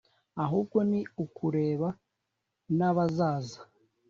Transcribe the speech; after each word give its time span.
ahubwo 0.43 0.77
ni 0.89 1.01
ukureba 1.23 1.89
nabazaza 2.77 3.59